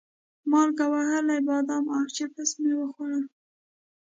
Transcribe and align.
مالګه 0.51 0.85
وهلي 0.93 1.37
بادام 1.47 1.85
او 1.95 2.03
چپس 2.15 2.49
مې 2.61 2.73
وخوړل. 2.79 3.25